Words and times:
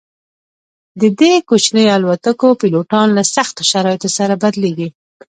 د 1.01 1.03
دې 1.19 1.33
کوچنیو 1.49 1.93
الوتکو 1.97 2.47
پیلوټان 2.61 3.07
له 3.17 3.23
سختو 3.35 3.61
شرایطو 3.71 4.09
سره 4.17 4.33
بلدیږي 4.41 4.89